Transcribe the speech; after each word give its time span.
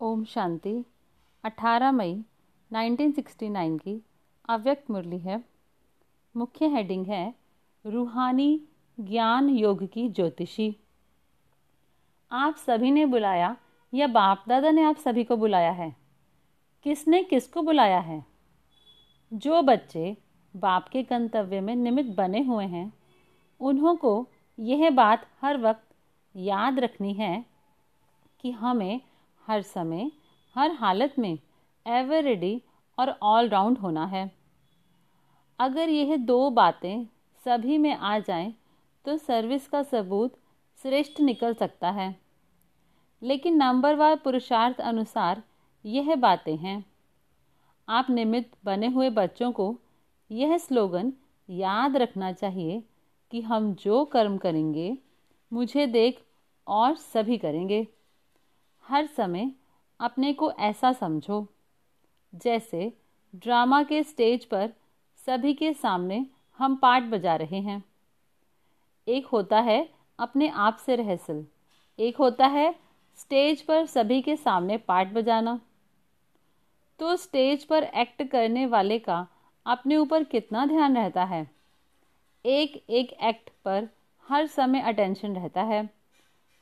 ओम 0.00 0.24
शांति। 0.24 0.84
18 1.44 1.92
मई 1.92 2.24
1969 2.72 3.78
की 3.78 4.02
अव्यक्त 4.48 4.90
मुरली 4.90 5.18
है। 5.18 5.44
मुख्य 6.36 6.66
हेडिंग 6.66 7.06
है 7.06 7.34
रूहानी 7.86 8.62
ज्ञान 9.00 9.48
योग 9.48 9.86
की 9.86 10.08
ज्योतिषी। 10.08 10.76
आप 12.32 12.56
सभी 12.56 12.90
ने 12.90 13.06
बुलाया 13.06 13.56
या 13.94 14.06
बाप 14.06 14.44
दादा 14.48 14.70
ने 14.70 14.82
आप 14.82 14.96
सभी 14.96 15.24
को 15.24 15.36
बुलाया 15.36 15.70
है? 15.70 15.96
किसने 16.82 17.22
किसको 17.22 17.62
बुलाया 17.62 18.00
है? 18.00 18.24
जो 19.32 19.62
बच्चे 19.62 20.16
बाप 20.56 20.88
के 20.88 21.02
गंतव्य 21.02 21.60
में 21.60 21.76
निमित्त 21.76 22.10
बने 22.10 22.42
हुए 22.42 22.66
हैं, 22.66 22.92
उन्हों 23.60 23.96
को 23.96 24.28
यह 24.58 24.90
बात 24.90 25.26
हर 25.42 25.58
वक्त 25.58 25.88
याद 26.36 26.78
रखनी 26.78 27.12
है 27.12 27.46
कि 28.40 28.50
हमें 28.50 29.00
हर 29.46 29.62
समय, 29.62 30.10
हर 30.54 30.70
हालत 30.70 31.14
में 31.18 31.38
एवर 31.86 32.22
रेडी 32.22 32.62
और 32.98 33.18
ऑल 33.22 33.48
राउंड 33.48 33.78
होना 33.78 34.06
है। 34.06 34.30
अगर 35.58 35.88
यह 35.88 36.16
दो 36.16 36.50
बातें 36.50 37.06
सभी 37.44 37.78
में 37.78 37.94
आ 37.94 38.18
जाएँ 38.18 38.54
तो 39.04 39.16
सर्विस 39.16 39.68
का 39.68 39.82
सबूत 39.82 40.34
श्रेष्ठ 40.82 41.20
निकल 41.20 41.54
सकता 41.54 41.90
है। 41.90 42.16
लेकिन 43.22 43.56
नंबरवार 43.56 44.16
पुरुषार्थ 44.16 44.80
अनुसार 44.80 45.42
यह 45.84 46.16
बातें 46.16 46.56
हैं। 46.56 46.84
आप 47.88 48.06
निमित्त 48.10 48.58
बने 48.64 48.86
हुए 48.86 49.10
बच्चों 49.10 49.52
को 49.52 49.78
यह 50.30 50.58
स्लोगन 50.58 51.12
याद 51.50 51.96
रखना 51.96 52.32
चाहिए 52.32 52.82
कि 53.30 53.40
हम 53.40 53.74
जो 53.74 54.04
कर्म 54.04 54.36
करेंगे, 54.36 54.98
मुझे 55.52 55.86
देख 55.86 56.22
और 56.66 56.96
सभी 56.96 57.38
करेंगे। 57.38 57.86
हर 58.88 59.06
समय 59.06 59.50
अपने 60.00 60.32
को 60.32 60.50
ऐसा 60.52 60.92
समझो, 60.92 61.46
जैसे 62.34 62.92
ड्रामा 63.34 63.82
के 63.82 64.02
स्टेज 64.02 64.44
पर 64.44 64.72
सभी 65.26 65.54
के 65.54 65.72
सामने 65.74 66.26
हम 66.58 66.76
पार्ट 66.76 67.04
बजा 67.04 67.36
रहे 67.36 67.60
हैं। 67.60 67.84
एक 69.08 69.26
होता 69.26 69.60
है 69.60 69.88
अपने 70.18 70.48
आप 70.48 70.76
से 70.76 70.96
रहसल 70.96 71.44
एक 71.98 72.16
होता 72.16 72.46
है 72.46 72.74
स्टेज 73.16 73.62
पर 73.62 73.86
सभी 73.86 74.22
के 74.22 74.36
सामने 74.36 74.76
पार्ट 74.76 75.08
बजाना। 75.08 75.60
तो 76.98 77.16
स्टेज 77.16 77.64
पर 77.64 77.84
एक्ट 77.84 78.22
करने 78.22 78.66
वाले 78.66 78.98
का 78.98 79.26
अपने 79.66 79.96
ऊपर 79.96 80.24
कितना 80.24 80.66
ध्यान 80.66 80.96
रहता 80.96 81.24
है? 81.24 81.50
एक 82.46 82.84
एक 82.90 83.12
एक्ट 83.12 83.50
पर 83.64 83.88
हर 84.28 84.46
समय 84.46 84.80
अटेंशन 84.80 85.36
रहता 85.36 85.62
है। 85.62 85.90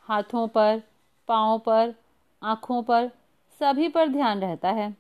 हाथों 0.01 0.49
पर, 0.49 0.83
पाँव 1.29 1.59
पर 1.59 1.95
आँखों 2.45 2.83
पर, 2.83 3.11
सभी 3.61 3.89
पर 3.89 4.09
ध्यान 4.09 4.41
रहता 4.41 4.71
है। 4.71 4.95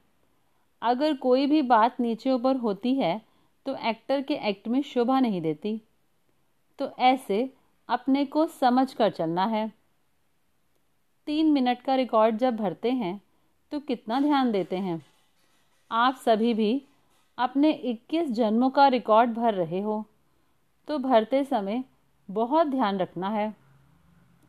अगर 0.82 1.14
कोई 1.16 1.46
भी 1.46 1.62
बात 1.62 2.00
नीचे 2.00 2.30
ऊपर 2.30 2.56
होती 2.56 2.94
है 2.94 3.20
तो 3.66 3.74
एक्टर 3.88 4.22
के 4.22 4.34
एक्ट 4.48 4.68
में 4.68 4.80
शोभा 4.82 5.18
नहीं 5.20 5.40
देती। 5.40 5.80
तो 6.78 6.90
ऐसे 6.98 7.48
अपने 7.88 8.24
को 8.24 8.46
समझ 8.46 8.92
कर 8.94 9.10
चलना 9.10 9.44
है। 9.46 9.72
तीन 11.26 11.50
मिनट 11.52 11.82
का 11.82 11.94
रिकॉर्ड 11.94 12.36
जब 12.36 12.56
भरते 12.56 12.90
हैं 12.92 13.20
तो 13.72 13.80
कितना 13.80 14.20
ध्यान 14.20 14.52
देते 14.52 14.76
हैं। 14.76 15.04
आप 15.90 16.16
सभी 16.16 16.54
भी 16.54 16.82
अपने 17.38 17.70
21 17.72 18.30
जन्मों 18.30 18.70
का 18.70 18.86
रिकॉर्ड 18.88 19.30
भर 19.30 19.54
रहे 19.54 19.80
हो 19.80 20.04
तो 20.88 20.98
भरते 20.98 21.44
समय 21.44 21.84
बहुत 22.28 22.66
ध्यान 22.66 22.98
रखना 22.98 23.28
है। 23.28 23.54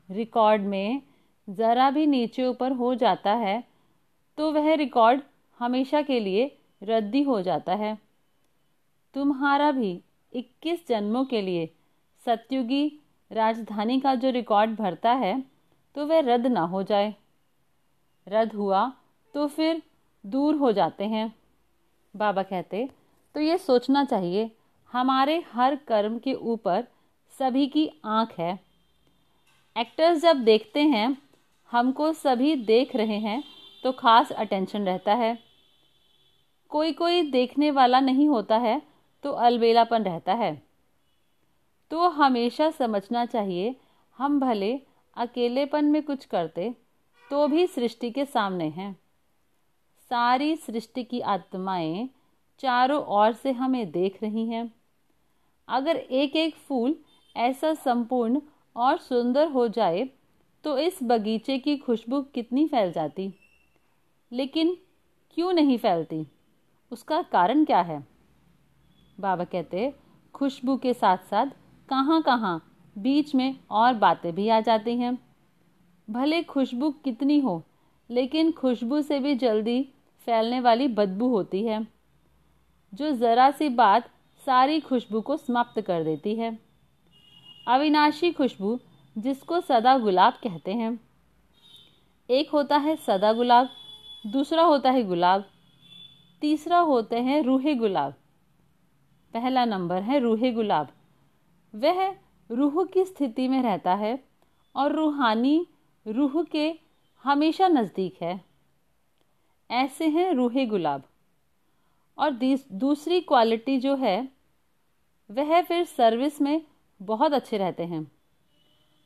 रिकॉर्ड 0.09 0.61
में 0.61 1.01
ज़रा 1.47 1.89
भी 1.91 2.05
नीचे 2.07 2.45
ऊपर 2.45 2.71
हो 2.71 2.93
जाता 2.95 3.33
है 3.33 3.63
तो 4.37 4.51
वह 4.51 4.73
रिकॉर्ड 4.75 5.21
हमेशा 5.59 6.01
के 6.01 6.19
लिए 6.19 6.45
रद्दी 6.81 7.21
हो 7.23 7.41
जाता 7.41 7.75
है। 7.75 7.97
तुम्हारा 9.15 9.71
भी 9.71 9.99
21 10.33 10.87
जन्मों 10.87 11.23
के 11.25 11.41
लिए 11.41 11.69
सत्युगी 12.25 12.87
राजधानी 13.31 13.99
का 13.99 14.15
जो 14.15 14.29
रिकॉर्ड 14.29 14.75
भरता 14.75 15.11
है 15.13 15.39
तो 15.95 16.05
वह 16.05 16.19
रद्द 16.19 16.47
ना 16.47 16.61
हो 16.61 16.83
जाए। 16.83 17.13
रद्द 18.27 18.53
हुआ 18.53 18.91
तो 19.33 19.47
फिर 19.47 19.81
दूर 20.23 20.55
हो 20.55 20.71
जाते 20.71 21.05
हैं। 21.05 21.33
बाबा 22.13 22.43
कहते 22.43 22.87
तो 23.35 23.39
ये 23.41 23.57
सोचना 23.57 24.03
चाहिए, 24.05 24.51
हमारे 24.93 25.43
हर 25.53 25.75
कर्म 25.87 26.17
के 26.19 26.33
ऊपर 26.33 26.83
सभी 27.33 27.65
की 27.67 27.89
आँख 28.05 28.33
है। 28.39 28.59
एक्टर्स 29.75 30.21
जब 30.21 30.43
देखते 30.43 30.83
हैं 30.83 31.17
हमको 31.75 32.11
सभी 32.13 32.55
देख 32.55 32.95
रहे 32.95 33.17
हैं 33.19 33.43
तो 33.83 33.91
खास 33.91 34.31
अटेंशन 34.31 34.85
रहता 34.85 35.13
है। 35.13 35.37
कोई 36.71 36.91
कोई 36.91 37.21
देखने 37.21 37.71
वाला 37.71 37.99
नहीं 37.99 38.27
होता 38.27 38.57
है 38.57 38.81
तो 39.23 39.31
अलबेलापन 39.31 40.03
रहता 40.03 40.33
है। 40.33 40.53
तो 41.91 42.07
हमेशा 42.09 42.69
समझना 42.71 43.25
चाहिए, 43.25 43.75
हम 44.19 44.39
भले 44.39 44.73
अकेलेपन 45.17 45.85
में 45.85 46.01
कुछ 46.03 46.25
करते 46.25 46.73
तो 47.25 47.47
भी 47.47 47.67
सृष्टि 47.67 48.11
के 48.11 48.25
सामने 48.25 48.69
हैं। 48.69 48.91
सारी 50.11 50.55
सृष्टि 50.55 51.03
की 51.03 51.19
आत्माएँ 51.19 52.09
चारों 52.59 53.03
ओर 53.15 53.33
से 53.33 53.51
हमें 53.51 53.91
देख 53.91 54.21
रही 54.23 54.49
हैं। 54.49 54.73
अगर 55.67 55.95
एक 55.95 56.35
एक 56.35 56.55
फूल 56.57 56.95
ऐसा 57.35 57.73
संपूर्ण 57.73 58.41
और 58.75 58.97
सुंदर 58.97 59.47
हो 59.47 59.67
जाए 59.67 60.09
तो 60.65 60.77
इस 60.77 60.99
बगीचे 61.03 61.57
की 61.57 61.77
खुशबू 61.77 62.21
कितनी 62.21 62.67
फैल 62.67 62.91
जाती? 62.91 63.33
लेकिन 64.31 64.77
क्यों 65.33 65.53
नहीं 65.53 65.77
फैलती? 65.77 66.27
उसका 66.91 67.21
कारण 67.21 67.65
क्या 67.65 67.81
है? 67.81 68.07
बाबा 69.19 69.43
कहते, 69.43 69.93
खुशबू 70.33 70.77
के 70.77 70.93
साथ 70.93 71.17
साथ 71.17 71.45
कहाँ 71.89 72.21
कहाँ 72.21 72.77
बीच 72.97 73.35
में 73.35 73.59
और 73.71 73.93
बातें 73.93 74.35
भी 74.35 74.49
आ 74.49 74.59
जाती 74.59 74.97
हैं। 74.97 75.17
भले 76.09 76.43
खुशबू 76.43 76.91
कितनी 76.91 77.39
हो, 77.39 77.63
लेकिन 78.09 78.51
खुशबू 78.51 79.01
से 79.01 79.19
भी 79.19 79.35
जल्दी 79.35 79.89
फैलने 80.25 80.59
वाली 80.59 80.87
बदबू 80.87 81.27
होती 81.27 81.63
है, 81.65 81.87
जो 82.93 83.11
ज़रा 83.11 83.51
सी 83.51 83.69
बात 83.69 84.09
सारी 84.45 84.79
खुशबू 84.79 85.21
को 85.21 85.37
समाप्त 85.37 85.81
कर 85.81 86.03
देती 86.03 86.35
है। 86.35 86.59
अविनाशी 87.67 88.31
खुशबू 88.31 88.79
जिसको 89.17 89.61
सदा 89.61 89.97
गुलाब 89.97 90.33
कहते 90.33 90.73
हैं। 90.73 90.99
एक 92.29 92.49
होता 92.49 92.77
है 92.77 92.95
सदा 92.95 93.33
गुलाब, 93.33 93.69
दूसरा 94.27 94.63
होता 94.63 94.91
है 94.91 95.03
गुलाब, 95.03 95.45
तीसरा 96.41 96.79
होते 96.79 97.19
हैं 97.19 97.43
रूहे 97.43 97.75
गुलाब। 97.75 98.13
पहला 99.33 99.65
नंबर 99.65 100.01
है 100.01 100.19
रूहे 100.19 100.51
गुलाब। 100.51 100.87
वह 101.75 102.15
रूह 102.51 102.85
की 102.85 103.05
स्थिति 103.05 103.47
में 103.47 103.63
रहता 103.63 103.95
है 103.95 104.23
और 104.75 104.91
रूहानी 104.91 105.67
रूह 106.07 106.43
के 106.43 106.79
हमेशा 107.23 107.67
नज़दीक 107.67 108.17
है। 108.21 108.45
ऐसे 109.71 110.07
हैं 110.07 110.33
रूहे 110.33 110.65
गुलाब। 110.65 111.03
और 112.17 112.39
दूसरी 112.71 113.21
क्वालिटी 113.21 113.79
जो 113.79 113.95
है, 113.95 114.29
वह 115.31 115.61
फिर 115.61 115.83
सर्विस 115.83 116.41
में 116.41 116.61
बहुत 117.01 117.33
अच्छे 117.33 117.57
रहते 117.57 117.83
हैं। 117.83 118.14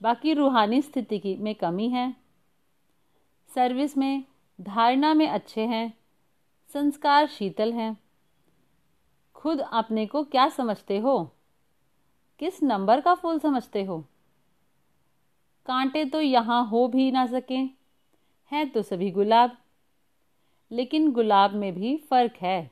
बाकी 0.01 0.33
रूहानी 0.33 0.81
स्थिति 0.81 1.19
की 1.19 1.35
में 1.35 1.55
कमी 1.55 1.89
है। 1.89 2.15
सर्विस 3.55 3.97
में 3.97 4.23
धारणा 4.61 5.13
में 5.13 5.27
अच्छे 5.27 5.65
हैं, 5.65 5.97
संस्कार 6.67 7.27
शीतल 7.27 7.73
हैं। 7.73 7.97
खुद 9.35 9.59
अपने 9.59 10.05
को 10.05 10.23
क्या 10.23 10.49
समझते 10.49 10.99
हो? 10.99 11.31
किस 12.39 12.63
नंबर 12.63 13.01
का 13.01 13.15
फूल 13.15 13.39
समझते 13.39 13.83
हो? 13.83 14.05
कांटे 15.65 16.05
तो 16.05 16.21
यहाँ 16.21 16.65
हो 16.65 16.87
भी 16.87 17.11
ना 17.11 17.25
सके, 17.25 17.57
हैं 18.51 18.69
तो 18.69 18.81
सभी 18.81 19.11
गुलाब। 19.11 19.57
लेकिन 20.71 21.11
गुलाब 21.11 21.53
में 21.53 21.73
भी 21.73 21.97
फ़र्क 21.97 22.33
है। 22.41 22.71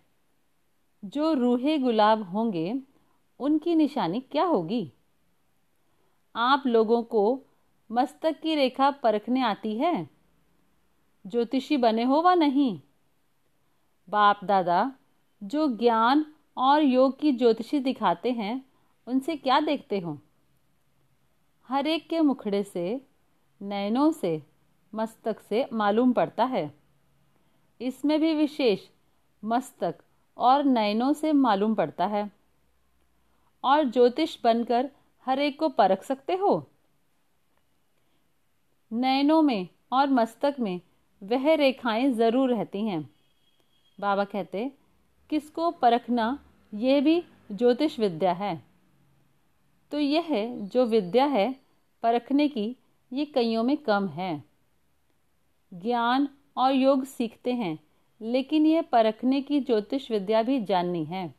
जो 1.06 1.33
रूहे 1.33 1.77
गुलाब 1.77 2.21
होंगे, 2.21 2.81
उनकी 3.39 3.75
निशानी 3.75 4.19
क्या 4.19 4.44
होगी? 4.44 4.94
आप 6.38 6.63
लोगों 6.68 7.04
को 7.04 7.42
मस्तक 7.92 8.39
की 8.42 8.56
रेखा 8.56 8.92
परखने 8.92 9.42
आती 9.42 9.78
है? 9.78 10.10
ज्योतिषी 11.28 11.78
बने 11.78 12.04
हो 12.04 12.22
व 12.22 12.30
नहीं? 12.30 12.81
बाप 14.10 14.44
दादा, 14.44 14.95
जो 15.44 15.78
ज्ञान 15.78 16.34
और 16.57 16.81
योग 16.81 17.19
की 17.19 17.31
ज्योतिषी 17.31 17.80
दिखाते 17.80 18.31
हैं, 18.31 18.66
उनसे 19.07 19.36
क्या 19.36 19.60
देखते 19.60 20.00
हो? 20.00 20.19
हर 21.68 21.88
एक 21.88 22.10
के 22.10 22.19
मुखड़े 22.19 22.63
से, 22.63 23.07
नयनों 23.62 24.12
से, 24.12 24.44
मस्तक 24.95 25.39
से 25.39 25.69
मालूम 25.74 26.13
पड़ता 26.13 26.45
है। 26.45 26.80
इसमें 27.81 28.22
भी 28.22 28.34
विशेष 28.34 28.80
मस्तक 29.45 29.95
और 30.38 30.63
नयनों 30.63 31.13
से 31.13 31.34
मालूम 31.34 31.75
पड़ता 31.75 32.06
है। 32.06 32.31
और 33.63 33.84
ज्योतिष 33.84 34.38
बनकर 34.44 34.92
हर 35.27 35.39
एक 35.39 35.59
को 35.59 35.69
परख 35.69 36.03
सकते 36.03 36.33
हो? 36.33 36.69
नयनों 38.94 39.41
में 39.41 39.68
और 39.91 40.09
मस्तक 40.09 40.56
में 40.59 40.81
वह 41.24 41.56
रेखाएँ 41.56 42.12
ज़रूर 42.12 42.53
रहती 42.53 42.88
हैं। 42.88 43.09
बाबा 44.00 44.24
कहते, 44.24 44.71
किसको 45.29 45.71
परखना 45.71 46.39
यह 46.74 47.01
भी 47.01 47.24
ज्योतिष 47.51 48.00
विद्या 48.00 48.33
है। 48.33 48.63
तो 49.91 50.00
यह 50.00 50.56
जो 50.56 50.85
विद्या 50.85 51.25
है, 51.25 51.56
परखने 52.03 52.47
की 52.47 52.75
ये 53.13 53.25
कईयों 53.25 53.63
में 53.63 53.77
कम 53.77 54.07
है। 54.07 54.44
ज्ञान 55.74 56.29
और 56.57 56.71
योग 56.71 57.03
सीखते 57.06 57.53
हैं, 57.53 57.79
लेकिन 58.21 58.65
यह 58.65 58.81
परखने 58.81 59.41
की 59.41 59.59
ज्योतिष 59.59 60.12
विद्या 60.12 60.44
भी 60.44 60.63
जाननी 60.63 61.06
है। 61.06 61.35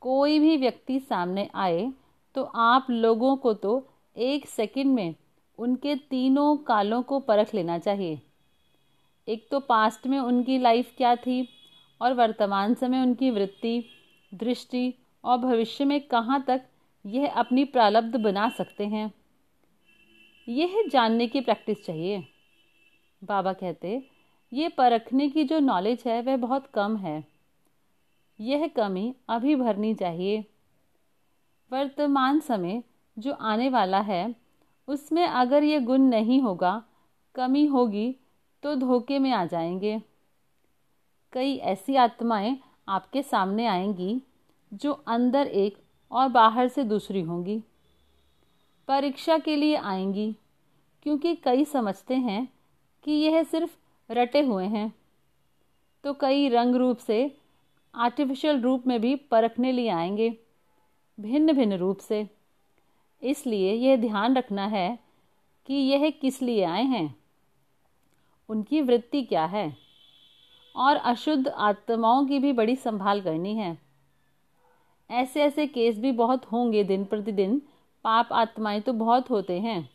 कोई 0.00 0.38
भी 0.38 0.56
व्यक्ति 0.56 1.00
सामने 1.00 1.50
आए 1.54 1.92
तो 2.34 2.42
आप 2.42 2.86
लोगों 2.90 3.36
को 3.36 3.54
तो 3.54 3.88
एक 4.16 4.48
सेकंड 4.48 4.94
में 4.94 5.14
उनके 5.58 5.94
तीनों 5.94 6.56
कालों 6.56 7.02
को 7.02 7.20
परख 7.20 7.54
लेना 7.54 7.78
चाहिए। 7.78 8.20
एक 9.28 9.48
तो 9.50 9.60
पास्ट 9.60 10.06
में 10.06 10.18
उनकी 10.18 10.58
लाइफ 10.58 10.94
क्या 10.96 11.16
थी 11.16 11.48
और 12.00 12.12
वर्तमान 12.12 12.74
समय 12.74 13.02
उनकी 13.02 13.30
वृत्ति, 13.30 13.84
दृष्टि 14.34 14.94
और 15.24 15.38
भविष्य 15.38 15.84
में 15.84 16.00
कहाँ 16.00 16.44
तक 16.44 16.62
यह 17.06 17.32
अपनी 17.32 17.64
प्रारब्ध 17.64 18.16
बना 18.16 18.48
सकते 18.48 18.86
हैं। 18.86 19.12
यह 20.48 20.84
जानने 20.88 21.26
की 21.26 21.40
प्रैक्टिस 21.40 21.84
चाहिए। 21.84 22.24
बाबा 23.24 23.52
कहते, 23.52 24.08
ये 24.52 24.68
परखने 24.68 25.28
की 25.28 25.44
जो 25.44 25.58
नॉलेज 25.58 26.02
है, 26.06 26.22
वह 26.22 26.36
बहुत 26.36 26.66
कम 26.66 26.96
है। 26.96 27.24
यह 28.40 28.66
कमी 28.66 29.14
अभी 29.28 29.56
भरनी 29.56 29.94
चाहिए। 29.94 30.44
वर्तमान 31.72 32.40
समय 32.40 32.82
जो 33.18 33.32
आने 33.32 33.68
वाला 33.68 34.00
है, 34.00 34.36
उसमें 34.88 35.26
अगर 35.26 35.62
ये 35.62 35.80
गुण 35.80 35.98
नहीं 35.98 36.42
होगा, 36.42 36.84
कमी 37.34 37.66
होगी 37.66 38.16
तो 38.62 38.74
धोखे 38.74 39.18
में 39.18 39.32
आ 39.32 39.46
जाएँगे। 39.46 40.02
कई 41.32 41.56
ऐसी 41.56 41.96
आत्माएँ 41.96 42.60
आपके 42.88 43.22
सामने 43.22 43.66
आएँगी, 43.66 44.22
जो 44.74 44.92
अंदर 44.92 45.46
एक 45.46 45.78
और 46.10 46.28
बाहर 46.28 46.68
से 46.68 46.84
दूसरी 46.84 47.20
होंगी। 47.20 47.62
परीक्षा 48.88 49.38
के 49.38 49.56
लिए 49.56 49.76
आएँगी, 49.76 50.36
क्योंकि 51.02 51.34
कई 51.34 51.64
समझते 51.64 52.14
हैं 52.14 52.48
कि 53.04 53.12
यह 53.12 53.42
सिर्फ़ 53.42 53.76
रटे 54.12 54.40
हुए 54.40 54.64
हैं। 54.64 54.94
तो 56.04 56.14
कई 56.14 56.48
रंग 56.48 56.74
रूप 56.74 56.98
से 56.98 57.36
आर्टिफिशियल 57.94 58.60
रूप 58.60 58.86
में 58.86 59.00
भी 59.00 59.16
परखने 59.16 59.72
लिए 59.72 59.88
आएँगे। 59.88 60.43
भिन्न 61.20 61.52
भिन्न 61.52 61.72
रूप 61.72 61.98
से। 61.98 62.30
इसलिए 63.22 63.72
यह 63.72 63.96
ध्यान 63.96 64.36
रखना 64.36 64.66
है 64.66 64.98
कि 65.66 65.74
यह 65.74 66.10
किस 66.10 66.42
लिए 66.42 66.64
आए 66.64 66.84
हैं। 66.84 67.16
उनकी 68.48 68.80
वृत्ति 68.80 69.22
क्या 69.22 69.44
है? 69.44 69.76
और 70.76 70.96
अशुद्ध 70.96 71.48
आत्माओं 71.48 72.26
की 72.26 72.38
भी 72.38 72.52
बड़ी 72.52 72.76
संभाल 72.76 73.20
करनी 73.20 73.54
है। 73.54 73.78
ऐसे 75.10 75.42
ऐसे 75.42 75.66
केस 75.66 75.98
भी 75.98 76.12
बहुत 76.12 76.44
होंगे 76.44 76.84
दिन 76.84 77.04
प्रतिदिन। 77.04 77.62
पाप 78.04 78.28
आत्माएँ 78.32 78.80
तो 78.80 78.92
बहुत 78.92 79.30
होते 79.30 79.60
हैं। 79.60 79.90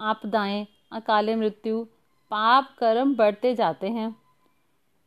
आपदाएँ, 0.00 0.66
अकाले 0.92 1.36
मृत्यु, 1.36 1.84
पाप 2.30 2.76
कर्म 2.78 3.14
बढ़ते 3.14 3.54
जाते 3.54 3.88
हैं। 3.88 4.16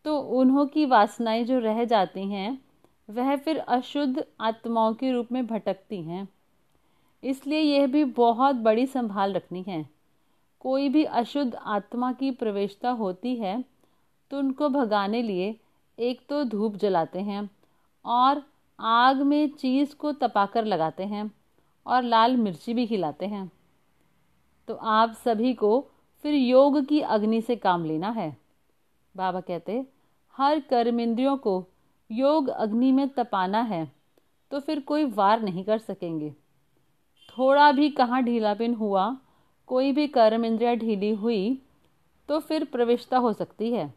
तो 0.05 0.19
उन्हों 0.19 0.65
की 0.65 0.85
वासनाएँ 0.85 1.43
जो 1.43 1.59
रह 1.59 1.85
जाती 1.85 2.21
हैं 2.21 2.62
वह 3.13 3.35
फिर 3.35 3.57
अशुद्ध 3.57 4.23
आत्माओं 4.41 4.93
के 4.93 5.11
रूप 5.11 5.31
में 5.31 5.45
भटकती 5.47 6.01
हैं। 6.03 6.27
इसलिए 7.23 7.59
यह 7.59 7.87
भी 7.87 8.03
बहुत 8.03 8.55
बड़ी 8.55 8.85
संभाल 8.87 9.33
रखनी 9.33 9.63
है। 9.67 9.85
कोई 10.59 10.89
भी 10.89 11.03
अशुद्ध 11.03 11.55
आत्मा 11.55 12.11
की 12.13 12.31
प्रवेशता 12.31 12.89
होती 12.89 13.35
है 13.35 13.63
तो 14.31 14.37
उनको 14.37 14.69
भगाने 14.69 15.21
लिए 15.21 15.55
एक 15.97 16.21
तो 16.29 16.43
धूप 16.43 16.75
जलाते 16.75 17.19
हैं 17.19 17.49
और 18.05 18.41
आग 18.79 19.21
में 19.21 19.49
चीज़ 19.49 19.95
को 19.95 20.11
तपाकर 20.11 20.65
लगाते 20.65 21.03
हैं 21.03 21.31
और 21.85 22.03
लाल 22.03 22.37
मिर्ची 22.37 22.73
भी 22.73 22.85
खिलाते 22.87 23.25
हैं। 23.25 23.51
तो 24.67 24.73
आप 24.73 25.13
सभी 25.13 25.53
को 25.53 25.79
फिर 26.25 26.33
योग 26.33 26.85
की 26.85 26.99
अग्नि 26.99 27.41
से 27.41 27.55
काम 27.55 27.85
लेना 27.85 28.09
है। 28.09 28.37
बाबा 29.15 29.41
कहते, 29.41 29.85
हर 30.35 30.59
कर्म 30.59 30.99
इंद्रियों 30.99 31.37
को 31.37 31.65
योग 32.09 32.47
अग्नि 32.47 32.91
में 32.91 33.07
तपाना 33.09 33.61
है 33.61 33.91
तो 34.51 34.59
फिर 34.59 34.79
कोई 34.79 35.05
वार 35.05 35.41
नहीं 35.41 35.63
कर 35.63 35.77
सकेंगे। 35.77 36.29
थोड़ा 37.29 37.71
भी 37.71 37.89
कहाँ 37.89 38.21
ढीलापन 38.23 38.73
हुआ, 38.73 39.17
कोई 39.67 39.91
भी 39.91 40.07
कर्म 40.07 40.45
इंद्रिया 40.45 40.73
ढीली 40.75 41.13
हुई 41.15 41.61
तो 42.29 42.39
फिर 42.39 42.65
प्रविष्टा 42.65 43.17
हो 43.17 43.33
सकती 43.33 43.71
है। 43.73 43.93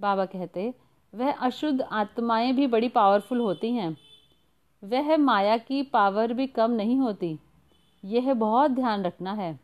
बाबा 0.00 0.26
कहते, 0.26 0.74
वह 1.14 1.32
अशुद्ध 1.32 1.80
आत्माएँ 1.82 2.52
भी 2.52 2.66
बड़ी 2.66 2.88
पावरफुल 2.88 3.38
होती 3.38 3.72
हैं। 3.72 3.96
वह 4.84 5.16
माया 5.16 5.56
की 5.56 5.82
पावर 5.82 6.32
भी 6.32 6.46
कम 6.46 6.70
नहीं 6.70 6.98
होती। 6.98 7.38
यह 8.04 8.34
बहुत 8.34 8.70
ध्यान 8.70 9.04
रखना 9.04 9.32
है। 9.32 9.58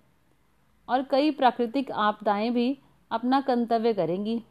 और 0.88 1.02
कई 1.02 1.30
प्राकृतिक 1.30 1.90
आपदाएँ 1.90 2.50
भी 2.50 2.78
अपना 3.10 3.40
कर्तव्य 3.40 3.92
करेंगी। 3.94 4.42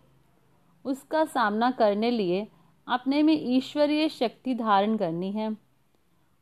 उसका 0.85 1.25
सामना 1.25 1.71
करने 1.71 2.11
लिए 2.11 2.47
अपने 2.88 3.22
में 3.24 3.33
ईश्वरीय 3.33 4.07
शक्ति 4.10 4.54
धारण 4.56 4.95
करनी 4.98 5.31
है। 5.31 5.56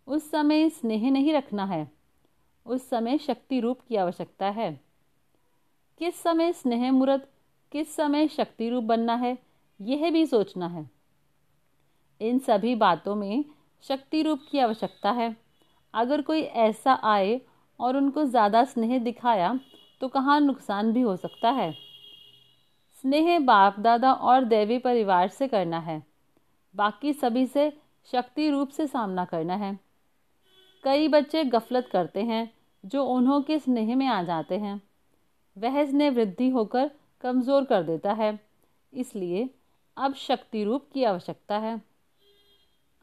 उस 0.07 0.29
समय 0.31 0.69
स्नेह 0.69 1.09
नहीं 1.11 1.33
रखना 1.33 1.65
है। 1.65 1.87
उस 2.65 2.89
समय 2.89 3.17
शक्ति 3.17 3.59
रूप 3.59 3.79
की 3.81 3.95
आवश्यकता 3.95 4.49
है। 4.49 4.71
किस 6.01 6.21
समय 6.23 6.53
स्नेह 6.53 6.91
मूर्त, 6.91 7.29
किस 7.71 7.95
समय 7.95 8.27
शक्ति 8.27 8.69
रूप 8.69 8.83
बनना 8.83 9.15
है, 9.15 9.37
यह 9.79 10.11
भी 10.11 10.25
सोचना 10.25 10.67
है। 10.67 10.89
इन 12.21 12.39
सभी 12.39 12.75
बातों 12.75 13.15
में 13.15 13.45
शक्ति 13.83 14.21
रूप 14.21 14.39
की 14.51 14.59
आवश्यकता 14.59 15.11
है। 15.11 15.35
अगर 15.93 16.21
कोई 16.21 16.41
ऐसा 16.41 16.93
आए 17.05 17.39
और 17.79 17.97
उनको 17.97 18.25
ज़्यादा 18.25 18.63
स्नेह 18.63 18.97
दिखाया 18.99 19.59
तो 20.01 20.07
कहाँ 20.07 20.39
नुकसान 20.41 20.91
भी 20.93 21.01
हो 21.01 21.15
सकता 21.15 21.49
है। 21.51 21.71
स्नेह 23.03 23.39
बाप 23.39 23.79
दादा 23.79 24.13
और 24.13 24.43
देवी 24.43 24.77
परिवार 24.77 25.27
से 25.27 25.47
करना 25.47 25.79
है। 25.79 26.08
बाकी 26.75 27.13
सभी 27.13 27.45
से 27.47 27.71
शक्ति 28.07 28.49
रूप 28.49 28.69
से 28.69 28.87
सामना 28.87 29.25
करना 29.25 29.55
है। 29.55 29.77
कई 30.83 31.07
बच्चे 31.07 31.43
गफलत 31.45 31.89
करते 31.91 32.23
हैं, 32.23 32.51
जो 32.83 33.03
उन्हों 33.05 33.41
के 33.41 33.57
स्नेह 33.59 33.95
में 33.95 34.07
आ 34.07 34.21
जाते 34.23 34.57
हैं। 34.57 34.81
वह 35.57 35.83
स्नेह 35.85 36.11
वृद्धि 36.11 36.49
होकर 36.49 36.91
कमज़ोर 37.23 37.63
कर 37.63 37.83
देता 37.83 38.13
है, 38.13 38.39
इसलिए 38.93 39.49
अब 39.97 40.13
शक्ति 40.13 40.63
रूप 40.63 40.87
की 40.93 41.03
आवश्यकता 41.03 41.57
है। 41.57 41.81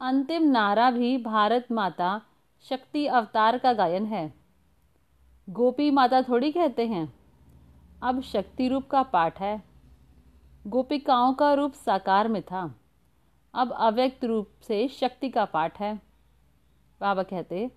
अंतिम 0.01 0.43
नारा 0.43 0.89
भी 0.91 1.17
भारत 1.17 1.71
माता 1.71 2.21
शक्ति 2.65 3.05
अवतार 3.07 3.57
का 3.57 3.73
गायन 3.73 4.05
है। 4.05 4.31
गोपी 5.47 5.89
माता 5.91 6.21
थोड़ी 6.21 6.51
कहते 6.51 6.87
हैं, 6.87 7.11
अब 8.03 8.21
शक्ति 8.23 8.67
रूप 8.67 8.87
का 8.87 9.03
पाठ 9.03 9.39
है। 9.39 9.61
गोपिकाओं 10.65 11.33
का 11.33 11.53
रूप 11.53 11.73
साकार 11.75 12.27
में 12.27 12.41
था। 12.41 12.65
अब 13.57 13.71
अव्यक्त 13.71 14.25
रूप 14.25 14.49
से 14.61 14.87
शक्ति 14.87 15.29
का 15.29 15.45
पाठ 15.45 15.79
है। 15.79 15.93
बाबा 17.01 17.23
कहते, 17.23 17.69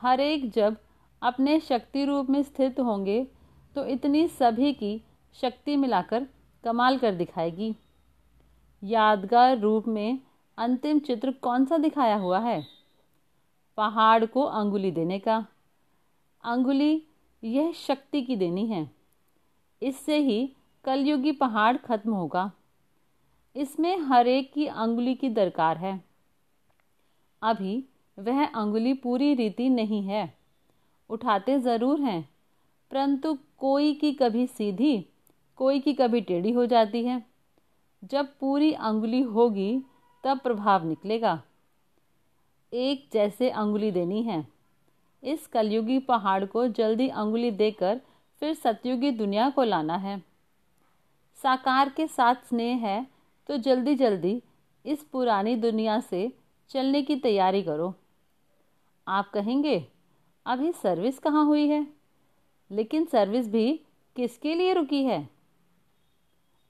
हर 0.00 0.20
एक 0.20 0.50
जब 0.50 0.76
अपने 1.22 1.58
शक्ति 1.60 2.04
रूप 2.04 2.30
में 2.30 2.42
स्थित 2.42 2.80
होंगे 2.80 3.26
तो 3.76 3.84
इतनी 3.86 4.26
सभी 4.28 4.72
की 4.72 5.00
शक्ति 5.34 5.76
मिलाकर 5.76 6.26
कमाल 6.64 6.98
कर 6.98 7.14
दिखाएगी। 7.14 7.74
यादगार 8.82 9.58
रूप 9.58 9.88
में 9.88 10.18
अंतिम 10.58 10.98
चित्र 10.98 11.32
कौन 11.32 11.64
सा 11.64 11.78
दिखाया 11.78 12.16
हुआ 12.16 12.38
है? 12.38 12.66
पहाड़ 13.76 14.24
को 14.24 14.42
अंगुली 14.42 14.90
देने 14.90 15.18
का। 15.18 15.46
अंगुली 16.44 17.02
यह 17.42 17.72
शक्ति 17.72 18.22
की 18.22 18.36
देनी 18.36 18.66
है। 18.66 18.90
इससे 19.82 20.18
ही 20.18 20.52
कलयुगी 20.84 21.32
पहाड़ 21.32 21.76
खत्म 21.76 22.12
होगा। 22.12 22.50
इसमें 23.56 23.96
हर 23.98 24.28
एक 24.28 24.52
की 24.52 24.66
अंगुली 24.66 25.14
की 25.14 25.28
दरकार 25.28 25.78
है। 25.78 26.00
अभी 27.42 27.84
वह 28.18 28.44
अंगुली 28.46 28.92
पूरी 28.94 29.34
रीति 29.34 29.68
नहीं 29.68 30.02
है। 30.02 30.32
उठाते 31.10 31.58
ज़रूर 31.58 32.00
हैं, 32.00 32.28
परंतु 32.90 33.36
कोई 33.58 33.94
की 33.94 34.12
कभी 34.12 34.46
सीधी, 34.46 35.06
कोई 35.58 35.80
की 35.80 35.94
कभी 35.94 36.20
टेढ़ी 36.20 36.52
हो 36.52 36.66
जाती 36.66 37.04
है। 37.04 37.24
जब 38.02 38.28
पूरी 38.40 38.72
अंगुली 38.72 39.22
होगी, 39.22 39.82
तब 40.24 40.40
प्रभाव 40.40 40.86
निकलेगा। 40.88 41.42
एक 42.72 43.08
जैसे 43.12 43.50
अंगुली 43.50 43.90
देनी 43.90 44.22
है। 44.22 44.46
इस 45.22 45.46
कलयुगी 45.46 45.98
पहाड़ 45.98 46.44
को 46.44 46.66
जल्दी 46.68 47.08
अंगुली 47.08 47.50
देकर 47.50 48.00
फिर 48.42 48.54
सतयुगी 48.54 49.10
दुनिया 49.10 49.50
को 49.50 49.62
लाना 49.62 49.96
है। 49.96 50.18
साकार 51.38 51.88
के 51.88 52.06
साथ 52.06 52.34
स्नेह 52.48 52.76
है 52.76 53.06
तो 53.48 53.56
जल्दी 53.56 53.94
जल्दी 53.94 54.42
इस 54.86 55.02
पुरानी 55.02 55.56
दुनिया 55.56 56.00
से 56.00 56.32
चलने 56.70 57.02
की 57.02 57.16
तैयारी 57.16 57.62
करो। 57.62 57.94
आप 59.08 59.30
कहेंगे, 59.30 59.86
अभी 60.46 60.72
सर्विस 60.72 61.18
कहाँ 61.18 61.44
हुई 61.44 61.68
है? 61.68 61.86
लेकिन 62.70 63.04
सर्विस 63.04 63.48
भी 63.48 63.80
किसके 64.16 64.54
लिए 64.54 64.72
रुकी 64.74 65.04
है? 65.04 65.28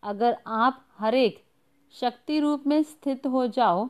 अगर 0.02 0.36
आप 0.46 0.86
हर 0.98 1.14
एक 1.14 1.44
शक्ति 1.92 2.40
रूप 2.40 2.66
में 2.66 2.82
स्थित 2.82 3.26
हो 3.26 3.46
जाओ 3.46 3.88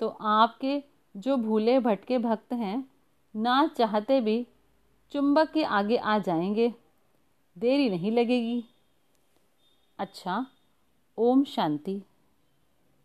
तो 0.00 0.08
आपके 0.08 0.82
जो 1.16 1.36
भूले 1.36 1.78
भटके 1.78 2.18
भक्त 2.18 2.52
हैं, 2.52 2.90
ना 3.36 3.66
चाहते 3.66 4.20
भी 4.20 4.46
चुंबक 5.12 5.50
के 5.50 5.64
आगे 5.64 5.96
आ 5.96 6.18
जाएँगे। 6.18 6.74
देरी 7.58 7.88
नहीं 7.90 8.12
लगेगी। 8.12 8.64
अच्छा 9.98 10.46
ओम 11.18 11.44
शांति। 11.44 12.02